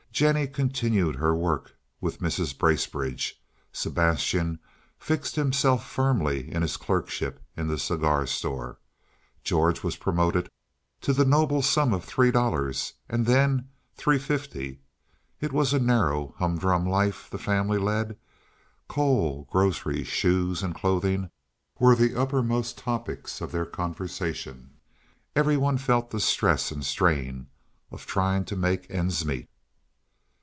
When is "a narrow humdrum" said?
15.73-16.85